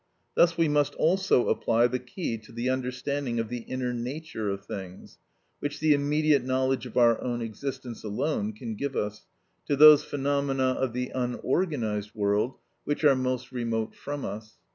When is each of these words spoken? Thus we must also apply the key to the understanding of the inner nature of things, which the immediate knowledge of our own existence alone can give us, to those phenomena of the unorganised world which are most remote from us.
Thus 0.33 0.57
we 0.57 0.67
must 0.67 0.95
also 0.95 1.47
apply 1.49 1.85
the 1.85 1.99
key 1.99 2.39
to 2.39 2.51
the 2.51 2.71
understanding 2.71 3.39
of 3.39 3.49
the 3.49 3.59
inner 3.59 3.93
nature 3.93 4.49
of 4.49 4.65
things, 4.65 5.19
which 5.59 5.79
the 5.79 5.93
immediate 5.93 6.43
knowledge 6.43 6.87
of 6.87 6.97
our 6.97 7.21
own 7.21 7.43
existence 7.43 8.03
alone 8.03 8.53
can 8.53 8.73
give 8.73 8.95
us, 8.95 9.27
to 9.67 9.75
those 9.75 10.03
phenomena 10.03 10.69
of 10.71 10.93
the 10.93 11.11
unorganised 11.13 12.15
world 12.15 12.55
which 12.83 13.03
are 13.03 13.15
most 13.15 13.51
remote 13.51 13.93
from 13.93 14.25
us. 14.25 14.55